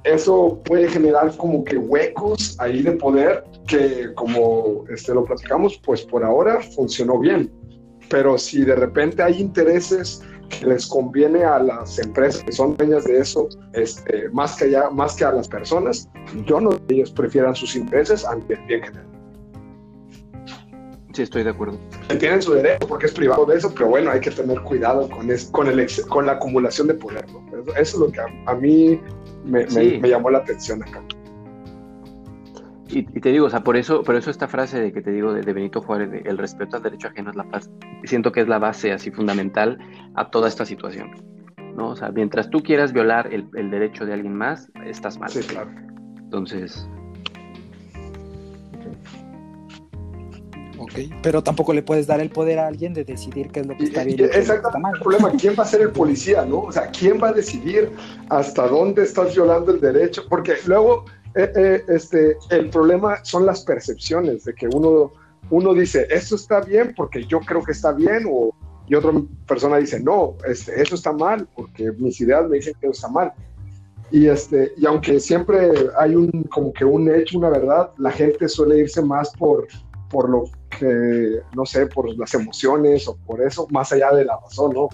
[0.04, 6.02] Eso puede generar como que huecos ahí de poder que, como este, lo platicamos, pues
[6.02, 7.50] por ahora funcionó bien.
[8.10, 13.04] Pero si de repente hay intereses que les conviene a las empresas que son dueñas
[13.04, 16.10] de eso, este, más, que allá, más que a las personas,
[16.44, 19.21] yo no ellos prefieran sus intereses ante el bien general.
[21.12, 21.78] Sí, estoy de acuerdo.
[22.18, 25.28] Tienen su derecho porque es privado de eso, pero bueno, hay que tener cuidado con,
[25.50, 27.26] con, el con la acumulación de poder.
[27.76, 29.00] Eso, es lo que a, mí
[29.44, 29.66] me,
[30.08, 31.02] llamó la atención acá.
[32.88, 35.34] y, te digo, o sea, por eso, por eso esta frase de que te digo
[35.34, 37.70] de, Benito Juárez, de, el respeto al derecho ajeno es la paz,
[38.04, 39.78] siento que es la base así fundamental
[40.14, 41.10] a toda esta situación.
[41.76, 41.90] ¿no?
[41.90, 45.30] O sea, mientras tú quieras violar el, derecho de alguien más, estás mal.
[45.30, 45.70] Sí, claro.
[46.18, 46.88] Entonces.
[51.22, 53.84] Pero tampoco le puedes dar el poder a alguien de decidir qué es lo que
[53.84, 54.20] está bien.
[54.20, 54.98] Exactamente.
[54.98, 56.62] El problema, ¿quién va a ser el policía, no?
[56.62, 57.90] O sea, ¿quién va a decidir
[58.28, 60.22] hasta dónde estás violando el derecho?
[60.28, 65.12] Porque luego, eh, eh, este, el problema son las percepciones de que uno,
[65.50, 68.52] uno dice, esto está bien porque yo creo que está bien o
[68.92, 69.12] y otra
[69.46, 73.08] persona dice, no, este, eso está mal, porque mis ideas me dicen que eso está
[73.08, 73.32] mal.
[74.10, 78.48] Y, este, y aunque siempre hay un, como que un hecho, una verdad, la gente
[78.48, 79.66] suele irse más por,
[80.12, 80.44] por lo
[80.78, 84.88] que, no sé, por las emociones o por eso, más allá de la razón, ¿no?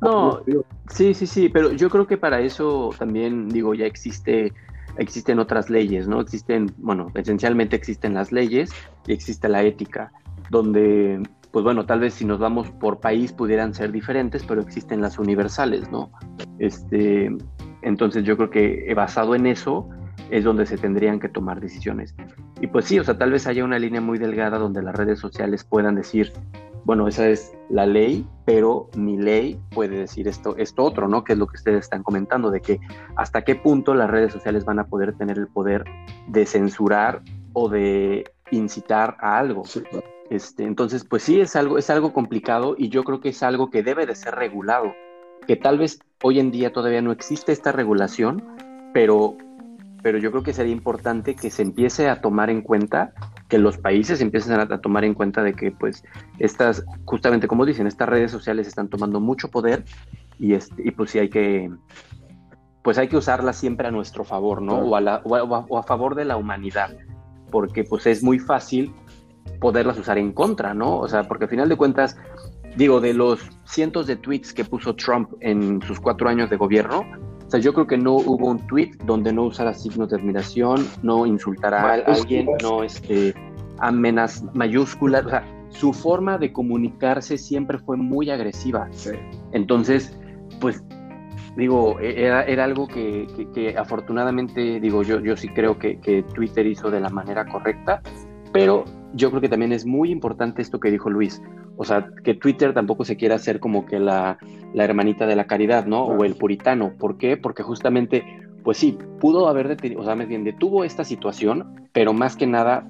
[0.00, 0.42] No,
[0.90, 4.52] sí, sí, sí, pero yo creo que para eso también, digo, ya existe
[4.96, 6.20] existen otras leyes, ¿no?
[6.20, 8.70] Existen, bueno, esencialmente existen las leyes
[9.06, 10.12] y existe la ética,
[10.50, 15.00] donde pues bueno, tal vez si nos vamos por país pudieran ser diferentes, pero existen
[15.00, 16.10] las universales, ¿no?
[16.58, 17.30] Este,
[17.82, 19.88] entonces yo creo que basado en eso
[20.30, 22.14] es donde se tendrían que tomar decisiones.
[22.60, 25.18] Y pues sí, o sea, tal vez haya una línea muy delgada donde las redes
[25.18, 26.32] sociales puedan decir,
[26.84, 31.24] bueno, esa es la ley, pero mi ley puede decir esto, esto otro, ¿no?
[31.24, 32.78] Que es lo que ustedes están comentando, de que
[33.16, 35.84] hasta qué punto las redes sociales van a poder tener el poder
[36.28, 37.22] de censurar
[37.54, 39.64] o de incitar a algo.
[40.30, 43.70] Este, entonces, pues sí, es algo, es algo complicado y yo creo que es algo
[43.70, 44.92] que debe de ser regulado,
[45.46, 48.42] que tal vez hoy en día todavía no existe esta regulación,
[48.92, 49.36] pero,
[50.04, 53.14] pero yo creo que sería importante que se empiece a tomar en cuenta,
[53.48, 56.04] que los países empiecen a, tomar en cuenta de que pues
[56.38, 59.82] estas, justamente como dicen, estas redes sociales están tomando mucho poder
[60.38, 61.70] y, este, y pues sí hay que,
[62.82, 64.76] pues hay que usarlas siempre a nuestro favor, ¿no?
[64.76, 66.94] O, a o a favor de la humanidad,
[67.50, 68.92] porque pues es muy fácil
[69.58, 70.98] poderlas usar en contra, ¿no?
[70.98, 72.18] O sea, porque al final de cuentas,
[72.76, 77.06] digo, de los cientos de tweets que puso Trump en sus cuatro años de gobierno,
[77.46, 80.86] o sea, yo creo que no hubo un tweet donde no usara signos de admiración,
[81.02, 83.34] no insultara a alguien, no este,
[83.78, 88.88] amenazas mayúsculas, o sea, su forma de comunicarse siempre fue muy agresiva.
[88.92, 89.10] Sí.
[89.52, 90.18] Entonces,
[90.60, 90.82] pues
[91.56, 96.22] digo, e, era, era algo que, que, afortunadamente, digo, yo, yo sí creo que, que,
[96.22, 98.00] Twitter hizo de la manera correcta,
[98.52, 101.42] pero yo creo que también es muy importante esto que dijo Luis.
[101.76, 104.38] O sea, que Twitter tampoco se quiera hacer como que la,
[104.72, 106.04] la hermanita de la caridad, ¿no?
[106.04, 106.92] O el puritano.
[106.98, 107.36] ¿Por qué?
[107.36, 108.24] Porque justamente,
[108.62, 112.46] pues sí, pudo haber detenido, o sea, más bien detuvo esta situación, pero más que
[112.46, 112.86] nada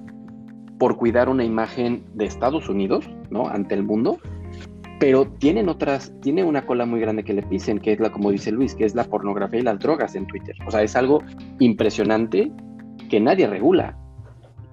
[0.77, 3.47] por cuidar una imagen de Estados Unidos, ¿no?
[3.47, 4.19] Ante el mundo.
[4.99, 8.31] Pero tienen otras, tiene una cola muy grande que le pisen, que es la, como
[8.31, 10.55] dice Luis, que es la pornografía y las drogas en Twitter.
[10.65, 11.21] O sea, es algo
[11.59, 12.51] impresionante
[13.09, 13.97] que nadie regula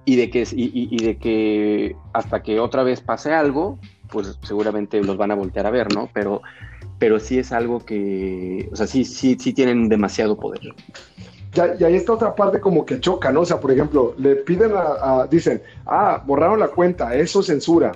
[0.05, 3.79] y de que y, de que hasta que otra vez pase algo
[4.13, 6.41] pues seguramente los van a voltear a ver no pero
[6.99, 10.61] pero sí es algo que o sea sí sí sí tienen demasiado poder
[11.53, 13.41] ya, y ahí está otra parte como que choca, ¿no?
[13.41, 17.91] O sea, por ejemplo, le piden a, dicen, ah, borraron la cuenta, eso censura.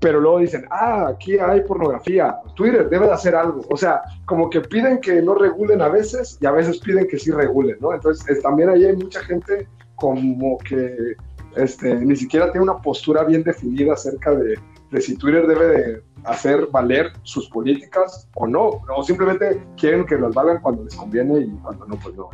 [0.00, 3.62] Pero luego dicen, ah, aquí hay pornografía, Twitter debe de hacer algo.
[3.70, 7.18] O sea, como que piden que no regulen a veces y a veces piden que
[7.18, 7.94] sí regulen, ¿no?
[7.94, 11.14] Entonces, también ahí hay mucha gente como que
[11.56, 14.58] este, ni siquiera tiene una postura bien definida acerca de,
[15.00, 20.34] si Twitter debe de hacer valer sus políticas o no, o simplemente quieren que las
[20.34, 22.30] valgan cuando les conviene y cuando no, pues no.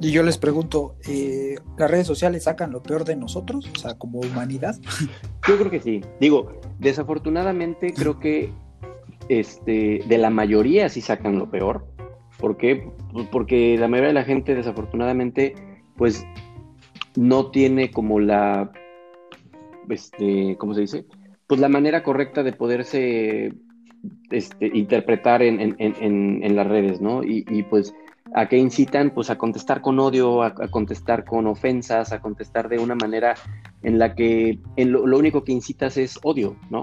[0.00, 3.70] Y yo les pregunto, eh, ¿las redes sociales sacan lo peor de nosotros?
[3.74, 4.76] O sea, como humanidad.
[5.48, 6.02] Yo creo que sí.
[6.20, 8.52] Digo, desafortunadamente creo que
[9.30, 11.86] este, de la mayoría sí sacan lo peor.
[12.38, 12.90] ¿Por qué?
[13.12, 15.54] Pues porque la mayoría de la gente, desafortunadamente,
[15.96, 16.26] pues
[17.16, 18.70] no tiene como la,
[19.88, 21.06] este, ¿cómo se dice?
[21.46, 23.52] Pues la manera correcta de poderse
[24.30, 27.22] este, interpretar en, las redes, ¿no?
[27.22, 27.94] Y, pues
[28.34, 32.78] a qué incitan, pues a contestar con odio, a, contestar con ofensas, a contestar de
[32.78, 33.34] una manera
[33.82, 36.82] en la que lo, único que incitas es odio, ¿no?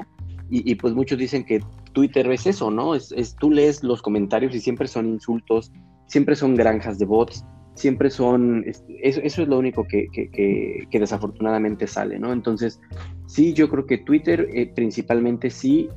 [0.53, 1.61] y, pues muchos dicen que
[1.93, 2.95] Twitter es eso, ¿no?
[2.95, 5.71] Es, tú lees los comentarios y siempre son insultos,
[6.07, 8.63] siempre son granjas de bots, siempre son,
[9.01, 12.33] eso, es lo único que, desafortunadamente sale, ¿no?
[12.33, 12.79] Entonces,
[13.25, 15.89] sí, yo creo que Twitter eh, principalmente sí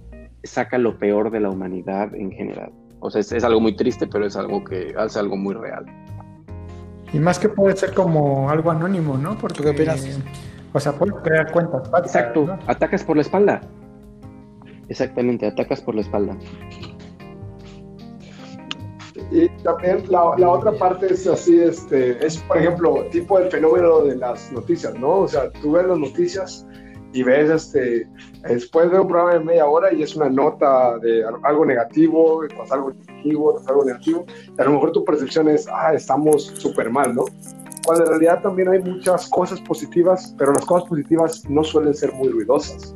[0.43, 2.73] saca lo peor de la humanidad en general.
[3.01, 5.85] O sea, es, algo muy triste, pero es algo que hace algo muy real.
[7.13, 9.37] Y más que puede ser como algo anónimo, ¿no?
[9.37, 10.21] Porque, ¿Qué opinas?
[10.73, 11.89] O sea, puedes crear cuentas.
[11.99, 13.61] Exacto, atacas por la espalda.
[14.89, 16.37] Exactamente, atacas por la espalda.
[19.35, 24.03] Y también la, la, otra parte es así, este, es por ejemplo, tipo el fenómeno
[24.03, 25.23] de las noticias, ¿no?
[25.23, 26.64] O sea, tú ves las noticias
[27.12, 28.09] y ves, este,
[28.49, 32.70] después de un programa de media hora y es una nota de algo negativo, tras
[32.70, 34.25] algo negativo, tras algo negativo,
[34.57, 37.25] y a lo mejor tu percepción es, ah, estamos súper mal, ¿no?
[37.85, 42.12] Cuando en realidad también hay muchas cosas positivas, pero las cosas positivas no suelen ser
[42.12, 42.94] muy ruidosas.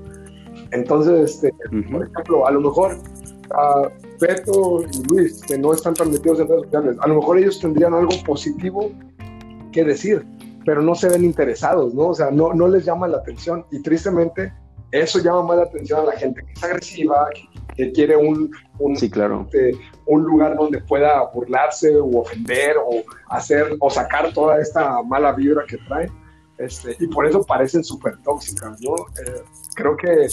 [0.70, 1.53] Entonces, este,
[1.90, 2.96] por ejemplo, a lo mejor
[3.51, 3.88] uh,
[4.20, 7.61] Beto y Luis, que no están tan metidos en redes sociales, a lo mejor ellos
[7.61, 8.90] tendrían algo positivo
[9.72, 10.26] que decir,
[10.64, 12.09] pero no se ven interesados, ¿no?
[12.09, 14.52] O sea, no, no les llama la atención y tristemente
[14.90, 17.28] eso llama más la atención a la gente que es agresiva,
[17.76, 19.42] que, quiere un, un, sí, claro.
[19.44, 25.33] Este, un lugar donde pueda burlarse o ofender o hacer o sacar toda esta mala
[25.33, 26.11] vibra que trae.
[26.59, 28.94] Este, y por eso parecen súper tóxicas, ¿no?
[29.22, 29.42] Eh,
[29.76, 30.26] creo que,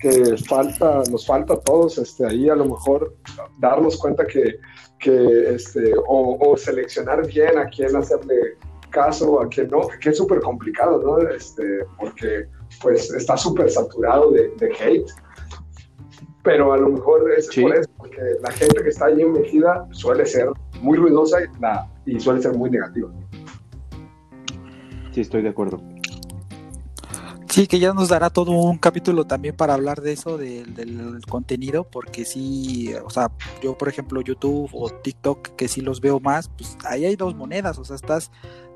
[0.00, 3.14] que, falta, nos falta a todos este, ahí a lo mejor
[3.58, 4.56] darnos cuenta que,
[4.98, 8.56] que este, o, o, seleccionar bien a quién hacerle
[8.90, 11.28] caso, a quién no, que es súper complicado, ¿no?
[11.28, 12.46] Este, porque
[12.82, 15.10] pues está súper saturado de, de, hate.
[16.42, 20.24] Pero a lo mejor es por eso, porque la gente que está allí metida suele
[20.24, 20.48] ser
[20.80, 23.10] muy ruidosa y, la, y suele ser muy negativa.
[25.12, 25.89] Sí, estoy de acuerdo.
[27.50, 31.82] Sí, que ya nos dará todo un capítulo también para hablar de eso, del contenido,
[31.82, 36.48] porque sí, o sea, yo por ejemplo YouTube o TikTok, que sí los veo más,
[36.48, 38.30] pues ahí hay dos monedas, o sea, estás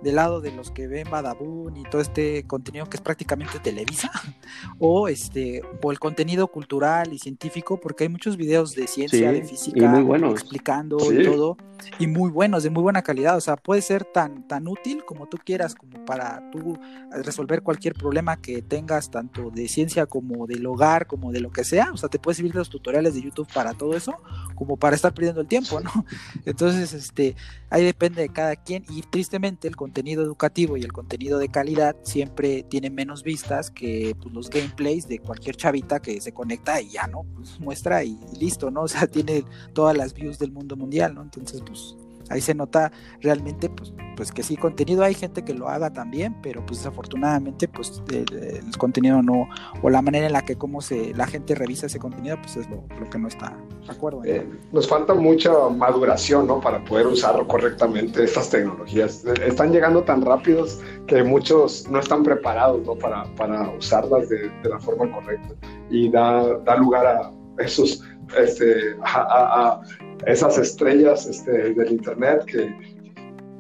[0.05, 4.11] del lado de los que ven Badabun y todo este contenido que es prácticamente Televisa,
[4.79, 9.43] o este, o el contenido cultural y científico, porque hay muchos videos de ciencia, de
[9.43, 11.57] física, explicando y todo,
[11.99, 13.37] y muy buenos, de muy buena calidad.
[13.37, 16.79] O sea, puede ser tan, tan útil como tú quieras, como para tú
[17.25, 21.64] resolver cualquier problema que tengas, tanto de ciencia como del hogar, como de lo que
[21.64, 21.90] sea.
[21.93, 24.14] O sea, te puedes servir los tutoriales de YouTube para todo eso,
[24.55, 25.90] como para estar perdiendo el tiempo, ¿no?
[26.45, 27.37] Entonces, este,
[27.71, 31.48] ahí depende de cada quien, y tristemente el contenido contenido educativo y el contenido de
[31.48, 36.80] calidad siempre tiene menos vistas que pues, los gameplays de cualquier chavita que se conecta
[36.80, 37.22] y ya, ¿no?
[37.37, 38.83] Pues, muestra y, listo, ¿no?
[38.85, 41.22] O sea, tiene todas las views del mundo mundial, ¿no?
[41.22, 41.96] Entonces, pues
[42.31, 46.37] ahí se nota realmente pues, pues que sí contenido hay gente que lo haga también
[46.43, 49.49] pero pues desafortunadamente pues el, contenido no
[49.83, 52.69] o la manera en la que cómo se la gente revisa ese contenido pues es
[52.69, 53.57] lo, que no está
[53.87, 59.25] de acuerdo eh, nos falta mucha maduración no para poder usar correctamente estas tecnologías.
[59.25, 62.95] Están llegando tan rápidos que muchos no están preparados ¿no?
[62.95, 65.55] para, para usarlas de, de la forma correcta.
[65.91, 67.31] Y da, da lugar a
[67.63, 68.03] esos
[68.39, 69.81] este, a,
[70.27, 72.74] esas estrellas este, del Internet que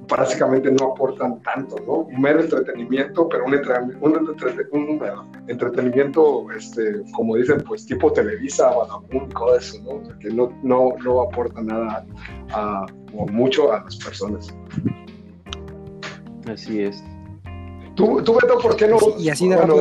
[0.08, 1.92] básicamente no aportan tanto, ¿no?
[2.00, 3.54] Un mero entretenimiento, pero un,
[5.48, 10.18] entretenimiento, este, como dicen, pues tipo Televisa, Badabun, todo eso, ¿no?
[10.18, 12.06] que no, no, no aporta nada
[12.50, 14.54] a, o mucho a las personas.
[16.46, 17.02] Así es.
[17.94, 18.98] ¿Tú, tú Beto, por qué no?
[19.16, 19.76] y así de bueno,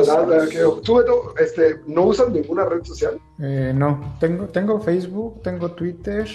[0.82, 3.18] ¿Tú, Beto, este, no usas ninguna red social?
[3.40, 6.28] Eh, no, tengo, tengo Facebook, tengo Twitter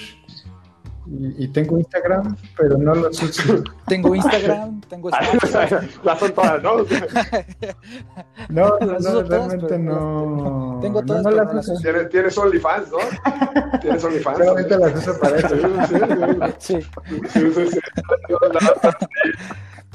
[1.07, 3.63] y, tengo Instagram, pero no los uso.
[3.87, 6.77] tengo Instagram, tengo Las son todas, ¿no?
[8.49, 10.79] no, no, realmente no.
[10.81, 11.23] Tengo todas.
[11.23, 11.81] No, las uso.
[11.81, 13.79] ¿Tienes, tienes OnlyFans, ¿no?
[13.79, 14.37] ¿Tienes OnlyFans?
[14.37, 15.55] Realmente las uso para eso.
[16.59, 16.79] sí.
[17.29, 17.79] sí, sí, sí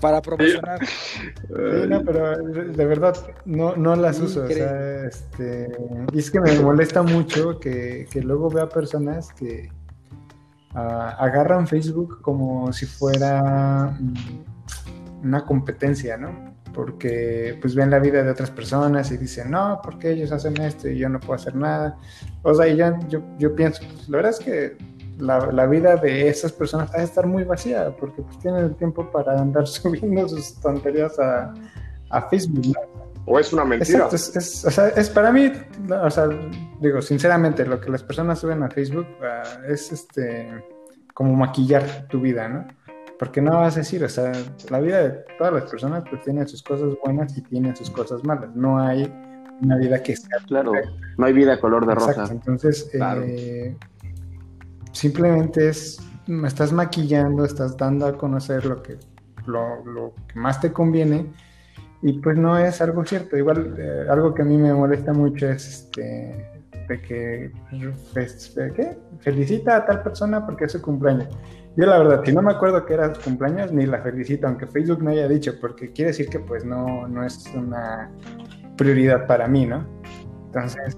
[0.05, 0.87] para promocionar.
[0.87, 4.45] Sí, no, pero de verdad no, no las uso.
[4.45, 5.73] O sea, este,
[6.13, 9.71] y es que me molesta mucho que, que luego vea personas que
[10.75, 16.55] uh, agarran Facebook como si fuera mm, una competencia, ¿no?
[16.75, 20.91] Porque pues ven la vida de otras personas y dicen, no, porque ellos hacen esto
[20.91, 21.97] y yo no puedo hacer nada.
[22.43, 24.77] O sea, y ya yo, yo pienso, pues, la verdad es que
[25.19, 29.11] la, vida de esas personas va a estar muy vacía porque pues tienen el tiempo
[29.11, 31.55] para andar subiendo sus tonterías a,
[32.31, 32.77] Facebook.
[33.27, 34.09] O es una mentira.
[34.13, 35.51] es, o sea, es, para mí,
[35.91, 36.29] o sea,
[36.81, 40.63] digo, sinceramente, lo que las personas suben a Facebook ah, es este
[41.15, 42.67] como maquillar tu vida, ¿no?
[43.19, 44.33] Porque no vas a decir, o sea,
[44.71, 48.23] la vida de todas las personas pues tiene sus cosas buenas y tiene sus cosas
[48.25, 48.55] malas.
[48.55, 49.13] No hay
[49.63, 50.39] una vida que sea.
[50.47, 50.73] Claro,
[51.17, 52.29] no hay vida color de rosa.
[52.31, 53.77] Entonces, eh,
[54.95, 58.97] simplemente es, me estás maquillando, estás dando a conocer lo que,
[59.47, 61.27] lo, que más te conviene
[62.01, 63.37] y pues no es algo cierto.
[63.37, 67.53] Igual eh, algo que a mí me molesta mucho es este, de que,
[68.13, 68.97] pues, ¿qué?
[69.21, 71.29] felicita a tal persona porque es su cumpleaños.
[71.77, 74.67] Yo la verdad, si no me acuerdo que era su cumpleaños, ni la felicito, aunque
[74.69, 78.13] Facebook me haya dicho, porque quiere decir que pues no, no es una
[78.77, 79.85] prioridad para mí, ¿no?
[80.47, 80.97] Entonces,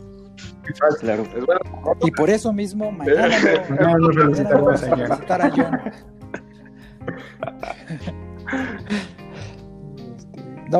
[1.00, 1.24] Claro.
[2.02, 3.36] Y por eso mismo, mañana
[3.70, 4.70] no, no, no,
[5.42, 5.80] a John.
[7.40, 7.58] No,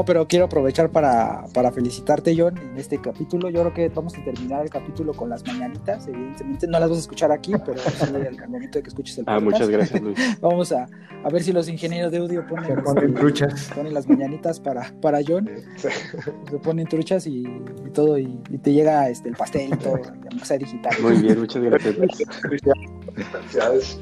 [0.04, 3.50] pero quiero aprovechar para, para, felicitarte, John, en este capítulo.
[3.50, 6.08] Yo creo que vamos a terminar el capítulo con las mañanitas.
[6.08, 9.24] Evidentemente no las vas a escuchar aquí, pero sí al momento de que escuches el
[9.24, 9.40] podcast.
[9.40, 10.18] Ah, muchas gracias, Luis.
[10.40, 10.86] vamos a,
[11.24, 13.70] a, ver si los ingenieros de audio ponen, ponen truchas.
[13.74, 15.48] Ponen las mañanitas para, para John.
[15.76, 20.00] Se ponen truchas y, y todo, y, y, te llega este, el pastel y todo,
[20.30, 20.94] aunque sea digital.
[21.00, 21.96] Muy bien, muchas gracias.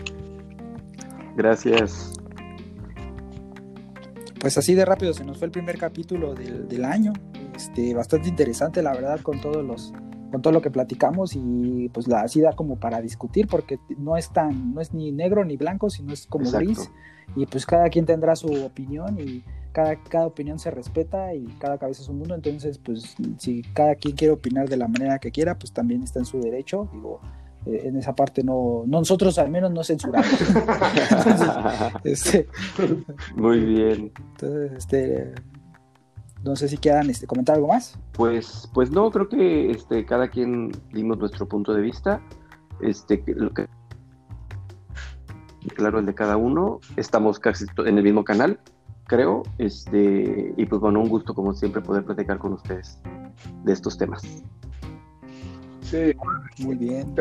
[1.36, 2.14] Gracias
[4.44, 7.14] pues así de rápido se nos fue el primer capítulo del, año.
[7.56, 9.94] Este, bastante interesante, la verdad, con todos los,
[10.30, 14.18] con todo lo que platicamos y pues la así da como para discutir porque no
[14.18, 16.90] es tan, no es ni negro ni blanco, sino es como gris.
[17.34, 19.42] Y pues cada quien tendrá su opinión y
[19.72, 23.94] cada, cada opinión se respeta y cada cabeza es un mundo, entonces pues si cada
[23.94, 27.22] quien quiere opinar de la manera que quiera, pues también está en su derecho, digo,
[27.66, 30.28] eh, en esa parte no, nosotros al menos no censuramos.
[32.04, 32.48] este,
[33.36, 34.12] Muy bien.
[34.32, 35.34] Entonces, este,
[36.42, 37.98] no sé si quieran este, comentar algo más.
[38.12, 42.20] Pues, pues no, creo que este, cada quien dimos nuestro punto de vista.
[42.80, 43.66] Este, lo que,
[45.74, 46.80] claro, el de cada uno.
[46.96, 48.60] Estamos casi en el mismo canal,
[49.06, 49.42] creo.
[49.56, 53.00] Este, y pues bueno, un gusto como siempre poder platicar con ustedes
[53.64, 54.22] de estos temas.
[55.94, 56.12] Sí,
[56.64, 57.14] muy bien.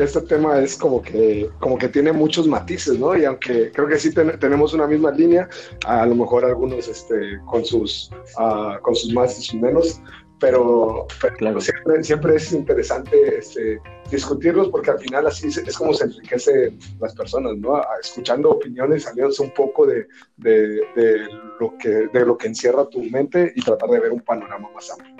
[0.00, 3.16] este tema es como que, como que tiene muchos matices, ¿no?
[3.16, 5.48] Y aunque creo que sí tenemos una misma línea,
[5.86, 10.02] a lo mejor algunos este, con, sus, uh, con sus más y sus menos,
[10.40, 11.06] pero,
[11.38, 11.58] claro.
[11.58, 17.14] siempre, siempre, es interesante este, discutirlos porque al final así es, como se enriquecen las
[17.14, 17.80] personas, ¿no?
[17.98, 20.06] Escuchando opiniones, saliéndose un poco de,
[20.36, 24.20] de, de, lo que, de lo que encierra tu mente y tratar de ver un
[24.20, 25.16] panorama más amplio.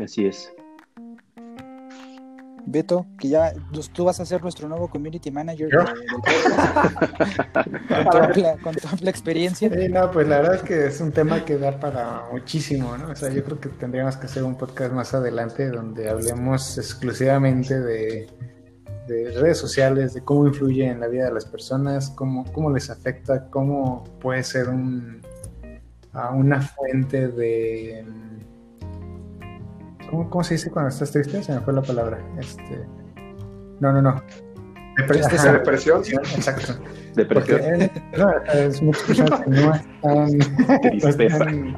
[0.00, 0.52] Así es.
[2.66, 3.52] Beto, que ya
[3.92, 5.86] tú vas a ser nuestro nuevo community manager con,
[8.10, 8.56] tu amplia,
[9.10, 9.70] experiencia.
[9.70, 13.10] Sí, no, pues la verdad es que es un tema que da para muchísimo, ¿no?
[13.10, 17.80] O sea, yo creo que tendríamos que hacer un podcast más adelante donde hablemos exclusivamente
[17.80, 18.28] de,
[19.08, 23.50] redes sociales, de cómo influye en la vida de las personas, cómo, cómo les afecta,
[23.50, 25.20] cómo puede ser un,
[26.32, 28.04] una fuente de
[30.10, 31.42] ¿Cómo, se dice cuando estás triste?
[31.42, 32.18] Se me fue la palabra.
[32.38, 32.86] Este...
[33.80, 34.22] No, no, no.
[34.96, 35.52] Depresión.
[35.54, 36.02] Depresión.
[36.36, 36.74] Exacto.
[37.14, 37.90] Depresión.
[38.52, 39.50] es muchas personas que
[40.02, 41.76] no están,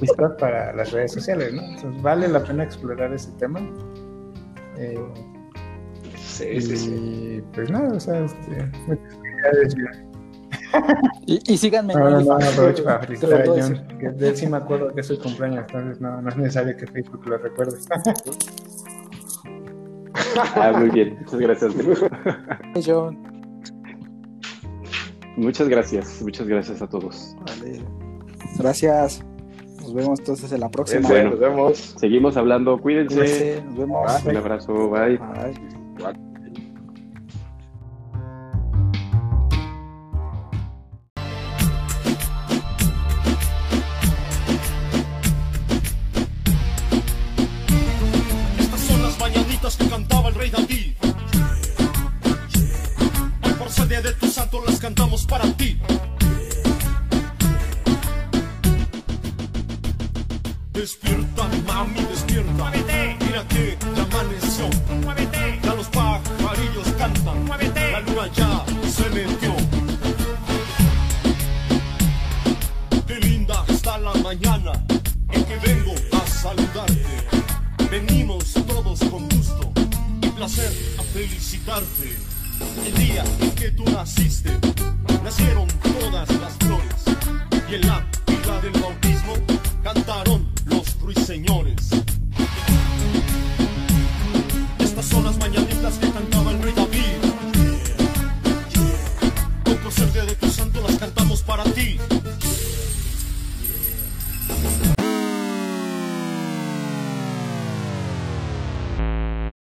[0.00, 1.62] listas para las redes sociales, ¿no?
[1.62, 3.60] Entonces, vale la pena explorar ese tema.
[4.76, 4.98] Eh,
[6.16, 7.44] sí, y, sí, sí.
[7.54, 10.07] Pues nada, o sea, este, muchas
[11.26, 11.94] y, y síganme.
[11.94, 13.98] No, no, no, aprovecho para felicitar a John.
[13.98, 16.76] Que de él sí me acuerdo que es su cumpleaños, entonces no, no es necesario
[16.76, 17.78] que Facebook lo recuerde.
[20.54, 21.74] ah, muy bien, muchas gracias.
[22.84, 23.18] John.
[25.36, 27.36] Muchas gracias, muchas gracias a todos.
[27.46, 27.80] Vale.
[28.58, 29.24] Gracias.
[29.80, 31.08] Nos vemos entonces en la próxima.
[31.08, 31.94] Bueno, nos vemos.
[31.96, 33.62] Seguimos hablando, cuídense.
[33.64, 34.24] Nos vemos.
[34.24, 35.16] Un abrazo, bye.
[35.16, 35.77] bye.